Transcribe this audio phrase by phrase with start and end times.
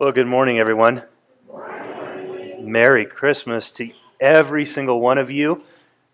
[0.00, 1.02] Well, good morning, everyone.
[2.58, 5.62] Merry Christmas to every single one of you.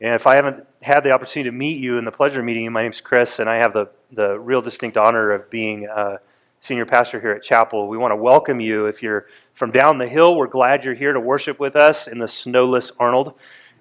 [0.00, 2.82] And if I haven't had the opportunity to meet you in the pleasure meeting my
[2.82, 6.18] name's Chris, and I have the, the real distinct honor of being a
[6.58, 7.86] senior pastor here at Chapel.
[7.86, 8.86] We want to welcome you.
[8.86, 12.18] If you're from down the hill, we're glad you're here to worship with us in
[12.18, 13.34] the snowless Arnold.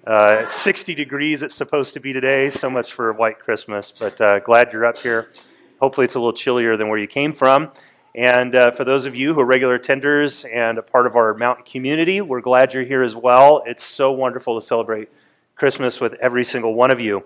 [0.06, 4.38] Uh, 60 degrees it's supposed to be today, so much for white Christmas, but uh,
[4.38, 5.32] glad you're up here.
[5.80, 7.72] Hopefully, it's a little chillier than where you came from.
[8.16, 11.34] And uh, for those of you who are regular attenders and a part of our
[11.34, 13.62] mountain community, we're glad you're here as well.
[13.66, 15.10] It's so wonderful to celebrate
[15.58, 17.26] Christmas with every single one of you.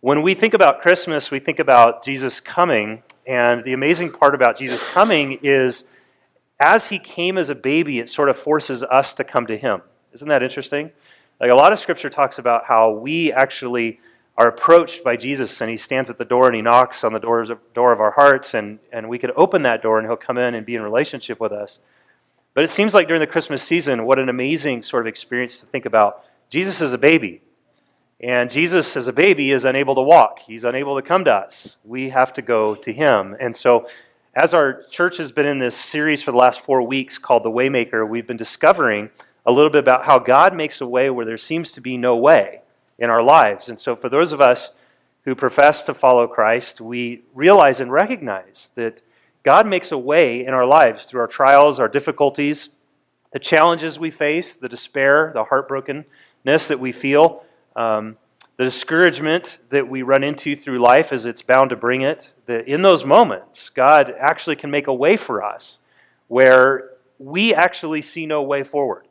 [0.00, 3.02] When we think about Christmas, we think about Jesus coming.
[3.26, 5.84] And the amazing part about Jesus coming is
[6.60, 9.80] as he came as a baby, it sort of forces us to come to him.
[10.12, 10.90] Isn't that interesting?
[11.40, 13.98] Like a lot of scripture talks about how we actually
[14.38, 17.18] are approached by Jesus and he stands at the door and he knocks on the
[17.18, 20.16] doors of, door of our hearts and, and we could open that door and he'll
[20.16, 21.80] come in and be in relationship with us.
[22.54, 25.66] But it seems like during the Christmas season, what an amazing sort of experience to
[25.66, 26.24] think about.
[26.50, 27.42] Jesus is a baby.
[28.20, 30.38] And Jesus, as a baby, is unable to walk.
[30.46, 31.76] He's unable to come to us.
[31.84, 33.36] We have to go to him.
[33.40, 33.88] And so,
[34.34, 37.50] as our church has been in this series for the last four weeks called The
[37.50, 39.10] Waymaker, we've been discovering
[39.46, 42.16] a little bit about how God makes a way where there seems to be no
[42.16, 42.60] way
[42.98, 43.68] in our lives.
[43.68, 44.70] And so, for those of us
[45.24, 49.02] who profess to follow Christ, we realize and recognize that
[49.42, 52.70] God makes a way in our lives through our trials, our difficulties,
[53.32, 57.44] the challenges we face, the despair, the heartbrokenness that we feel,
[57.76, 58.16] um,
[58.56, 62.32] the discouragement that we run into through life as it's bound to bring it.
[62.46, 65.78] That in those moments, God actually can make a way for us
[66.26, 69.06] where we actually see no way forward.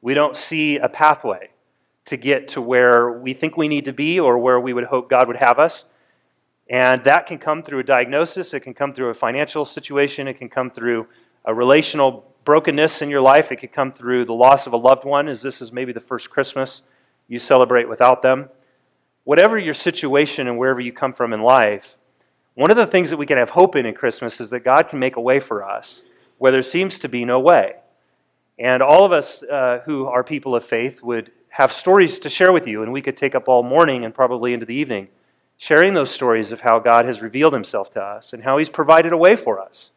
[0.00, 1.50] We don't see a pathway
[2.06, 5.08] to get to where we think we need to be or where we would hope
[5.08, 5.84] God would have us.
[6.68, 10.34] And that can come through a diagnosis, it can come through a financial situation, it
[10.34, 11.06] can come through
[11.44, 15.04] a relational brokenness in your life, it can come through the loss of a loved
[15.04, 16.82] one, as this is maybe the first Christmas
[17.28, 18.48] you celebrate without them.
[19.24, 21.96] Whatever your situation and wherever you come from in life,
[22.54, 24.88] one of the things that we can have hope in in Christmas is that God
[24.88, 26.02] can make a way for us
[26.38, 27.76] where there seems to be no way.
[28.58, 32.52] And all of us uh, who are people of faith would have stories to share
[32.52, 35.08] with you, and we could take up all morning and probably into the evening
[35.58, 39.12] sharing those stories of how God has revealed himself to us and how he's provided
[39.12, 39.92] a way for us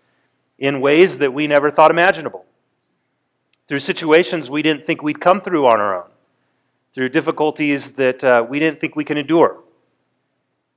[0.59, 2.45] in ways that we never thought imaginable.
[3.67, 6.09] Through situations we didn't think we'd come through on our own,
[6.93, 9.63] through difficulties that uh, we didn't think we could endure.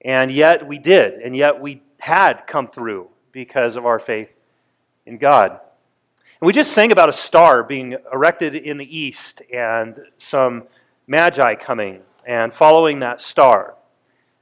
[0.00, 4.34] And yet we did, and yet we had come through because of our faith
[5.04, 5.60] in God.
[6.40, 10.64] And we just sang about a star being erected in the east and some
[11.06, 13.74] magi coming and following that star.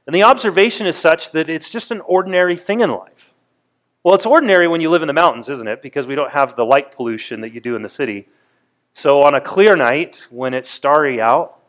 [0.05, 3.33] And the observation is such that it's just an ordinary thing in life.
[4.03, 5.81] Well, it's ordinary when you live in the mountains, isn't it?
[5.81, 8.27] Because we don't have the light pollution that you do in the city.
[8.93, 11.59] So on a clear night, when it's starry out,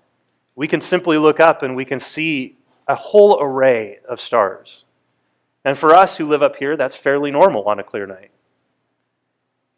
[0.55, 2.57] we can simply look up and we can see
[2.87, 4.85] a whole array of stars.
[5.65, 8.31] And for us who live up here, that's fairly normal on a clear night.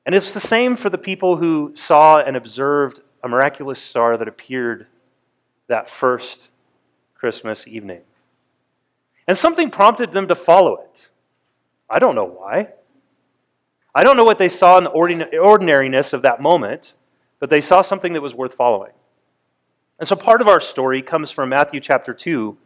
[0.06, 4.28] And it's the same for the people who saw and observed a miraculous star that
[4.28, 4.86] appeared
[5.66, 6.48] that first
[7.14, 8.00] Christmas evening.
[9.28, 11.10] And something prompted them to follow it.
[11.88, 12.68] I don't know why.
[13.94, 16.94] I don't know what they saw in the ordinariness of that moment,
[17.38, 18.92] but they saw something that was worth following.
[19.98, 22.56] And so part of our story comes from Matthew chapter 2.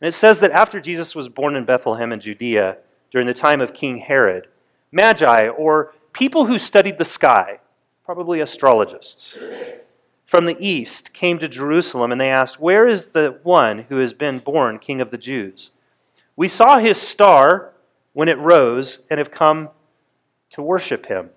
[0.00, 2.76] And it says that after Jesus was born in Bethlehem in Judea
[3.10, 4.48] during the time of King Herod,
[4.92, 7.60] Magi, or people who studied the sky,
[8.02, 9.38] probably astrologists,
[10.24, 14.14] from the east came to Jerusalem and they asked, Where is the one who has
[14.14, 15.72] been born King of the Jews?
[16.34, 17.74] We saw his star
[18.14, 19.68] when it rose and have come
[20.50, 21.28] to worship him.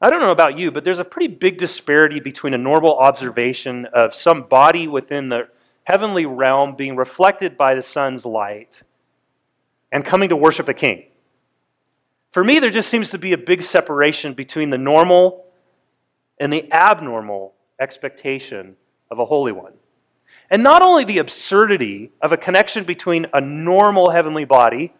[0.00, 3.86] I don't know about you, but there's a pretty big disparity between a normal observation
[3.94, 5.48] of some body within the
[5.84, 8.82] heavenly realm being reflected by the sun's light
[9.90, 11.04] and coming to worship a king.
[12.34, 15.44] For me, there just seems to be a big separation between the normal
[16.40, 18.74] and the abnormal expectation
[19.08, 19.74] of a holy one.
[20.50, 24.92] And not only the absurdity of a connection between a normal heavenly body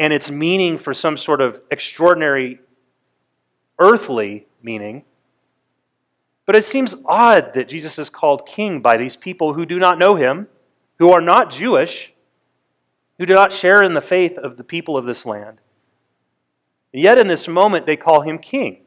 [0.00, 2.58] and its meaning for some sort of extraordinary
[3.78, 5.04] earthly meaning,
[6.44, 9.96] but it seems odd that Jesus is called king by these people who do not
[9.96, 10.48] know him,
[10.98, 12.12] who are not Jewish,
[13.18, 15.58] who do not share in the faith of the people of this land.
[16.92, 18.82] Yet in this moment, they call him king.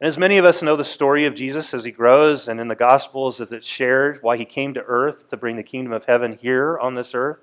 [0.00, 2.68] And as many of us know the story of Jesus as he grows, and in
[2.68, 6.04] the Gospels as it's shared, why he came to earth to bring the kingdom of
[6.04, 7.38] heaven here on this earth,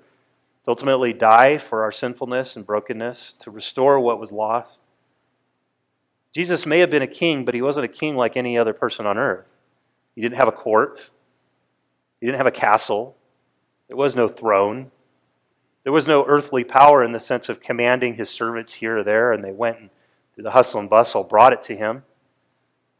[0.64, 4.78] to ultimately die for our sinfulness and brokenness, to restore what was lost.
[6.32, 9.06] Jesus may have been a king, but he wasn't a king like any other person
[9.06, 9.46] on earth.
[10.14, 11.10] He didn't have a court,
[12.20, 13.16] he didn't have a castle,
[13.88, 14.90] there was no throne.
[15.84, 19.32] There was no earthly power in the sense of commanding his servants here or there,
[19.32, 19.90] and they went and
[20.34, 22.02] through the hustle and bustle brought it to him.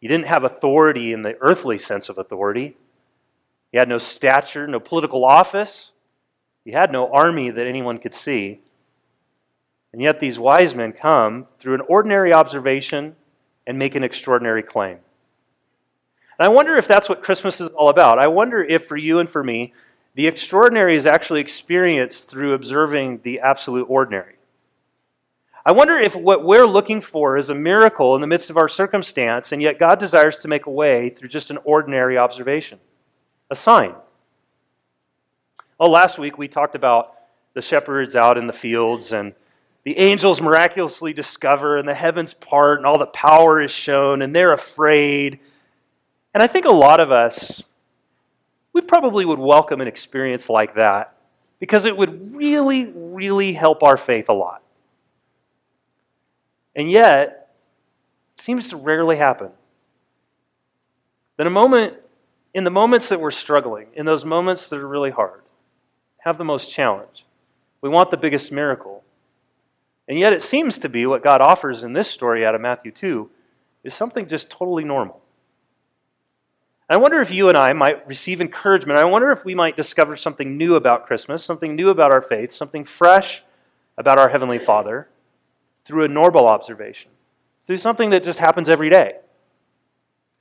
[0.00, 2.76] He didn't have authority in the earthly sense of authority.
[3.72, 5.92] He had no stature, no political office.
[6.64, 8.60] He had no army that anyone could see.
[9.92, 13.16] And yet these wise men come through an ordinary observation
[13.66, 14.98] and make an extraordinary claim.
[16.38, 18.19] And I wonder if that's what Christmas is all about.
[18.19, 19.72] I wonder if for you and for me,
[20.14, 24.34] the extraordinary is actually experienced through observing the absolute ordinary.
[25.66, 28.69] I wonder if what we're looking for is a miracle in the midst of our
[28.69, 32.78] circumstance, and yet God desires to make a way through just an ordinary observation,
[33.50, 33.94] a sign.
[35.81, 37.14] Oh, last week we talked about
[37.55, 39.32] the shepherds out in the fields, and
[39.84, 44.37] the angels miraculously discover, and the heavens part, and all the power is shown, and
[44.37, 45.40] they're afraid.
[46.34, 47.62] And I think a lot of us
[48.75, 51.15] we probably would welcome an experience like that
[51.61, 54.62] because it would really, really help our faith a lot.
[56.76, 57.49] And yet,
[58.37, 59.50] it seems to rarely happen.
[61.37, 61.94] That a moment,
[62.53, 65.43] in the moments that we're struggling, in those moments that are really hard,
[66.19, 67.25] have the most challenge,
[67.81, 69.05] we want the biggest miracle.
[70.09, 72.91] And yet, it seems to be what God offers in this story out of Matthew
[72.91, 73.31] 2
[73.85, 75.20] is something just totally normal.
[76.88, 78.98] I wonder if you and I might receive encouragement.
[78.98, 82.52] I wonder if we might discover something new about Christmas, something new about our faith,
[82.52, 83.42] something fresh
[83.96, 85.08] about our Heavenly Father
[85.86, 87.10] through a normal observation,
[87.62, 89.14] through something that just happens every day,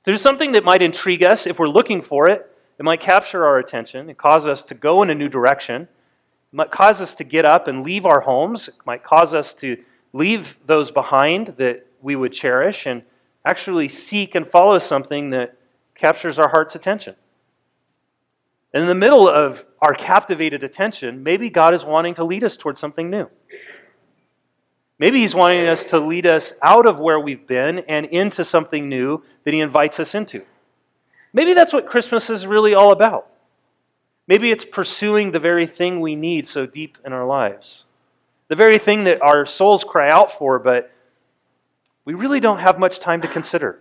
[0.04, 2.50] through something that might intrigue us if we're looking for it.
[2.78, 5.88] It might capture our attention, it cause us to go in a new direction, it
[6.52, 9.82] might cause us to get up and leave our homes, it might cause us to
[10.12, 13.02] leave those behind that we would cherish and
[13.46, 15.56] actually seek and follow something that
[15.94, 17.14] captures our heart's attention.
[18.72, 22.56] And in the middle of our captivated attention, maybe God is wanting to lead us
[22.56, 23.30] towards something new.
[24.98, 28.88] Maybe He's wanting us to lead us out of where we've been and into something
[28.88, 30.44] new that He invites us into.
[31.32, 33.28] Maybe that's what Christmas is really all about.
[34.26, 37.84] Maybe it's pursuing the very thing we need so deep in our lives,
[38.48, 40.90] the very thing that our souls cry out for, but
[42.04, 43.80] we really don't have much time to consider.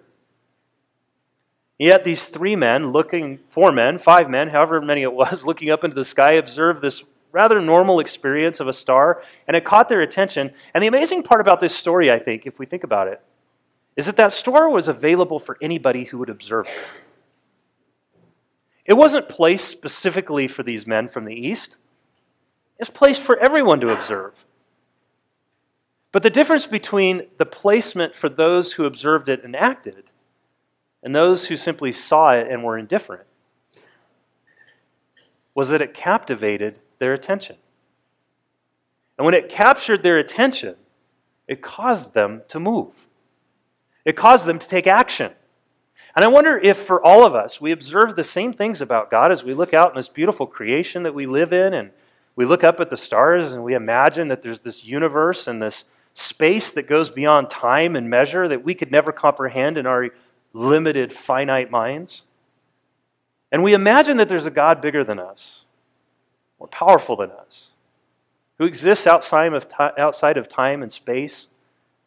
[1.84, 5.84] Yet these three men, looking, four men, five men, however many it was, looking up
[5.84, 7.04] into the sky, observed this
[7.34, 10.54] rather normal experience of a star, and it caught their attention.
[10.74, 13.20] And the amazing part about this story, I think, if we think about it,
[13.98, 16.92] is that that star was available for anybody who would observe it.
[18.86, 21.76] It wasn't placed specifically for these men from the east,
[22.80, 24.46] it's placed for everyone to observe.
[26.14, 30.12] But the difference between the placement for those who observed it and acted
[31.04, 33.26] and those who simply saw it and were indifferent
[35.54, 37.58] was that it captivated their attention.
[39.18, 40.76] And when it captured their attention,
[41.48, 42.92] it caused them to move.
[44.06, 45.32] It caused them to take action.
[46.16, 49.32] And I wonder if for all of us, we observe the same things about God
[49.32, 51.92] as we look out in this beautiful creation that we live in, and
[52.36, 55.86] we look up at the stars and we imagine that there's this universe and this
[56.14, 60.10] space that goes beyond time and measure that we could never comprehend in our
[60.54, 62.24] limited, finite minds.
[63.52, 65.66] And we imagine that there's a God bigger than us,
[66.60, 67.72] more powerful than us,
[68.58, 69.68] who exists outside of,
[69.98, 71.48] outside of time and space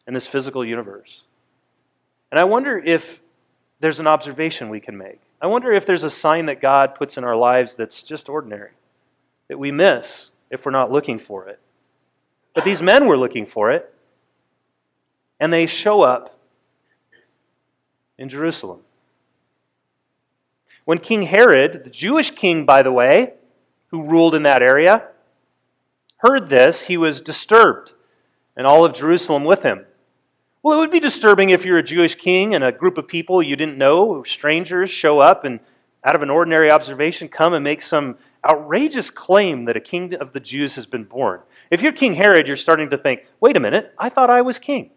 [0.07, 1.23] in this physical universe.
[2.31, 3.21] And I wonder if
[3.79, 5.19] there's an observation we can make.
[5.41, 8.71] I wonder if there's a sign that God puts in our lives that's just ordinary,
[9.49, 11.59] that we miss if we're not looking for it.
[12.55, 13.93] But these men were looking for it,
[15.39, 16.36] and they show up
[18.17, 18.79] in Jerusalem.
[20.85, 23.33] When King Herod, the Jewish king, by the way,
[23.87, 25.07] who ruled in that area,
[26.17, 27.93] heard this, he was disturbed,
[28.55, 29.85] and all of Jerusalem with him.
[30.63, 33.43] Well, it would be disturbing if you're a Jewish king and a group of people
[33.43, 35.59] you didn't know, strangers, show up and,
[36.03, 38.17] out of an ordinary observation, come and make some
[38.49, 41.41] outrageous claim that a king of the Jews has been born.
[41.69, 44.57] If you're King Herod, you're starting to think, wait a minute, I thought I was
[44.57, 44.91] king.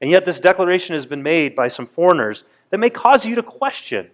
[0.00, 3.42] And yet, this declaration has been made by some foreigners that may cause you to
[3.42, 4.10] question,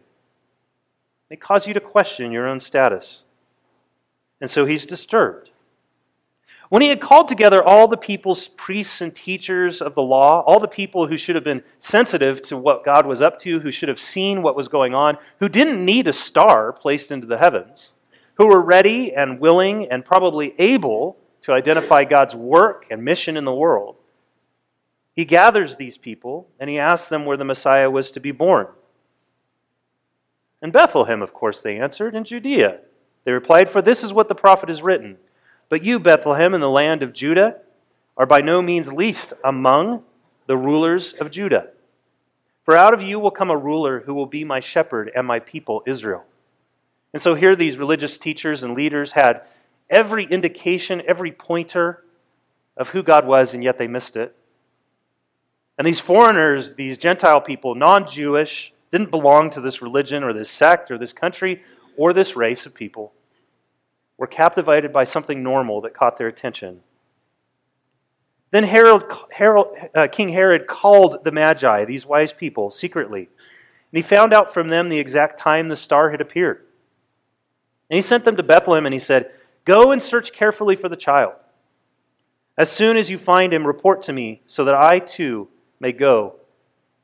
[1.29, 3.25] may cause you to question your own status.
[4.41, 5.51] And so he's disturbed.
[6.69, 10.59] When he had called together all the people's priests and teachers of the law, all
[10.59, 13.91] the people who should have been sensitive to what God was up to, who should
[13.91, 17.93] have seen what was going on, who didn't need a star placed into the heavens,
[18.37, 23.45] who were ready and willing and probably able to identify God's work and mission in
[23.45, 23.97] the world,
[25.15, 28.67] he gathers these people and he asks them where the Messiah was to be born.
[30.63, 32.79] In Bethlehem, of course, they answered, in Judea.
[33.25, 35.17] They replied, For this is what the prophet has written.
[35.69, 37.57] But you, Bethlehem, in the land of Judah,
[38.17, 40.03] are by no means least among
[40.47, 41.69] the rulers of Judah.
[42.65, 45.41] For out of you will come a ruler who will be my shepherd and my
[45.41, 46.25] people, Israel.
[47.13, 49.43] And so here these religious teachers and leaders had
[49.91, 52.05] every indication, every pointer
[52.77, 54.35] of who God was, and yet they missed it.
[55.83, 60.49] And these foreigners, these Gentile people, non Jewish, didn't belong to this religion or this
[60.49, 61.65] sect or this country
[61.97, 63.13] or this race of people,
[64.17, 66.83] were captivated by something normal that caught their attention.
[68.53, 73.23] Then Herod, Herod, uh, King Herod called the Magi, these wise people, secretly.
[73.23, 73.29] And
[73.91, 76.65] he found out from them the exact time the star had appeared.
[77.91, 79.33] And he sent them to Bethlehem and he said,
[79.65, 81.33] Go and search carefully for the child.
[82.57, 85.49] As soon as you find him, report to me, so that I too
[85.83, 86.37] may go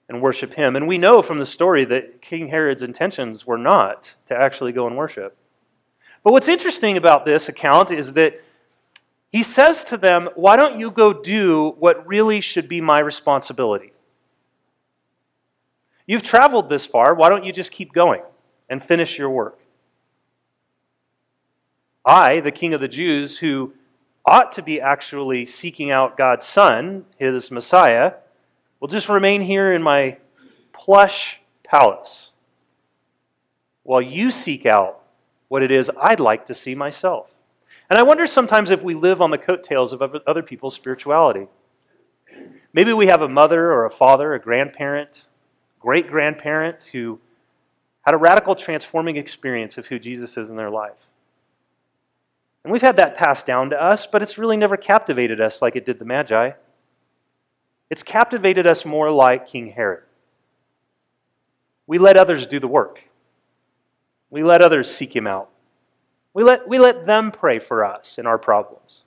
[0.09, 0.77] and worship him.
[0.77, 4.87] And we know from the story that King Herod's intentions were not to actually go
[4.87, 5.37] and worship.
[6.23, 8.41] But what's interesting about this account is that
[9.31, 13.93] he says to them, Why don't you go do what really should be my responsibility?
[16.07, 17.15] You've traveled this far.
[17.15, 18.23] Why don't you just keep going
[18.71, 19.59] and finish your work?
[22.07, 23.75] I, the king of the Jews, who
[24.25, 28.13] ought to be actually seeking out God's Son, his Messiah,
[28.81, 30.17] will just remain here in my
[30.73, 32.31] plush palace
[33.83, 35.01] while you seek out
[35.49, 37.31] what it is I'd like to see myself.
[37.91, 41.47] And I wonder sometimes if we live on the coattails of other people's spirituality.
[42.73, 45.27] Maybe we have a mother or a father, a grandparent,
[45.81, 47.19] great grandparent who
[48.03, 51.09] had a radical transforming experience of who Jesus is in their life.
[52.63, 55.75] And we've had that passed down to us, but it's really never captivated us like
[55.75, 56.51] it did the Magi.
[57.90, 60.04] It's captivated us more like King Herod.
[61.87, 63.04] We let others do the work.
[64.30, 65.49] We let others seek him out.
[66.35, 69.02] We let, we let them pray for us in our problems.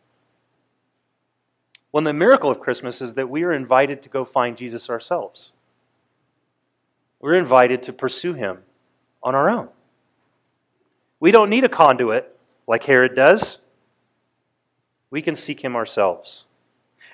[1.91, 5.51] Well, the miracle of Christmas is that we are invited to go find Jesus ourselves.
[7.19, 8.59] We're invited to pursue him
[9.21, 9.69] on our own.
[11.19, 12.35] We don't need a conduit
[12.65, 13.59] like Herod does.
[15.11, 16.45] We can seek him ourselves.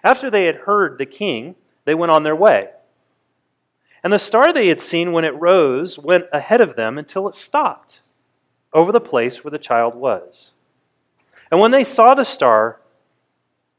[0.04, 2.70] After they had heard the king, they went on their way.
[4.04, 7.36] And the star they had seen when it rose went ahead of them until it
[7.36, 8.00] stopped
[8.74, 10.52] over the place where the child was.
[11.52, 12.82] And when they saw the star,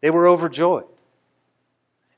[0.01, 0.85] they were overjoyed.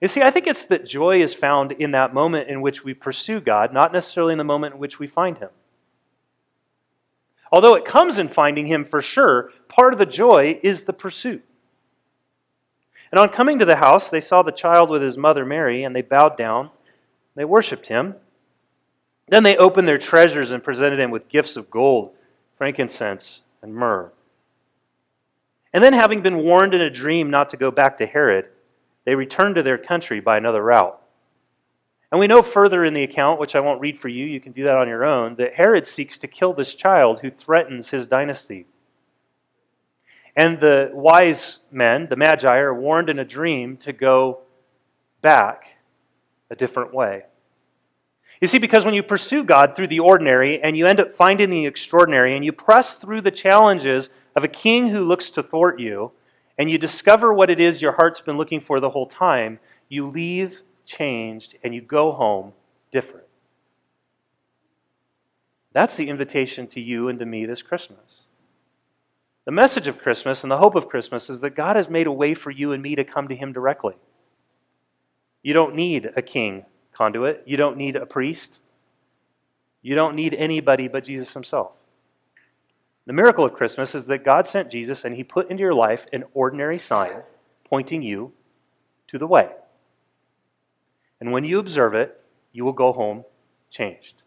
[0.00, 2.94] You see, I think it's that joy is found in that moment in which we
[2.94, 5.50] pursue God, not necessarily in the moment in which we find Him.
[7.52, 11.44] Although it comes in finding Him for sure, part of the joy is the pursuit.
[13.10, 15.94] And on coming to the house, they saw the child with his mother Mary, and
[15.94, 16.70] they bowed down.
[17.34, 18.14] They worshiped him.
[19.28, 22.14] Then they opened their treasures and presented him with gifts of gold
[22.60, 24.12] frankincense, and myrrh.
[25.72, 28.48] And then, having been warned in a dream not to go back to Herod,
[29.06, 31.00] they returned to their country by another route.
[32.12, 34.52] And we know further in the account, which I won't read for you, you can
[34.52, 38.06] do that on your own, that Herod seeks to kill this child who threatens his
[38.06, 38.66] dynasty.
[40.40, 44.40] And the wise men, the Magi, are warned in a dream to go
[45.20, 45.64] back
[46.48, 47.24] a different way.
[48.40, 51.50] You see, because when you pursue God through the ordinary and you end up finding
[51.50, 55.78] the extraordinary and you press through the challenges of a king who looks to thwart
[55.78, 56.10] you
[56.56, 59.58] and you discover what it is your heart's been looking for the whole time,
[59.90, 62.54] you leave changed and you go home
[62.90, 63.26] different.
[65.74, 68.24] That's the invitation to you and to me this Christmas.
[69.46, 72.12] The message of Christmas and the hope of Christmas is that God has made a
[72.12, 73.94] way for you and me to come to Him directly.
[75.42, 77.42] You don't need a king conduit.
[77.46, 78.60] You don't need a priest.
[79.82, 81.72] You don't need anybody but Jesus himself.
[83.06, 86.06] The miracle of Christmas is that God sent Jesus and he put into your life
[86.12, 87.22] an ordinary sign
[87.64, 88.32] pointing you
[89.08, 89.48] to the way.
[91.20, 92.20] And when you observe it,
[92.52, 93.24] you will go home
[93.70, 94.22] changed.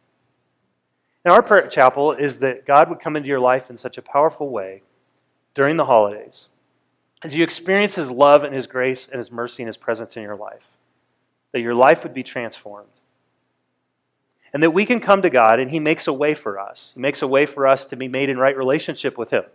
[1.24, 3.98] And our prayer at chapel is that God would come into your life in such
[3.98, 4.82] a powerful way
[5.54, 6.48] during the holidays
[7.24, 10.24] as you experience his love and his grace and his mercy and his presence in
[10.24, 10.64] your life
[11.54, 12.90] that your life would be transformed.
[14.54, 16.92] And that we can come to God and He makes a way for us.
[16.94, 19.46] He makes a way for us to be made in right relationship with Him.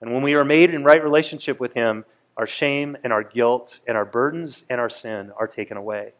[0.00, 2.04] And when we are made in right relationship with Him,
[2.36, 6.12] our shame and our guilt and our burdens and our sin are taken away.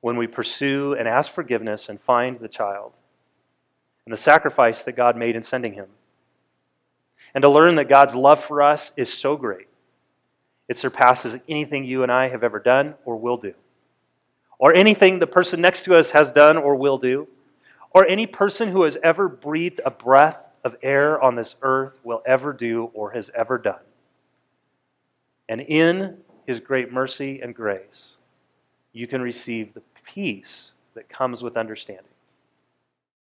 [0.00, 2.92] When we pursue and ask forgiveness and find the child
[4.04, 5.86] and the sacrifice that God made in sending Him.
[7.36, 9.68] And to learn that God's love for us is so great,
[10.68, 13.52] it surpasses anything you and I have ever done or will do.
[14.58, 17.28] or anything the person next to us has done or will do,
[17.90, 22.22] or any person who has ever breathed a breath of air on this earth will
[22.26, 23.80] ever do or has ever done.
[25.48, 28.16] And in his great mercy and grace,
[28.92, 32.04] you can receive the peace that comes with understanding.